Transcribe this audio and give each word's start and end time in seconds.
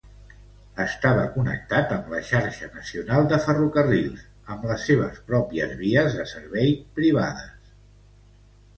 Estava 0.85 1.25
connectat 1.35 1.93
amb 1.97 2.09
la 2.13 2.21
xarxa 2.31 2.71
nacional 2.79 3.29
de 3.35 3.39
ferrocarrils, 3.45 4.25
amb 4.57 4.67
les 4.73 4.89
seves 4.91 5.23
pròpies 5.31 5.79
vies 5.87 6.21
de 6.21 6.29
servei 6.37 6.79
privades. 7.01 7.75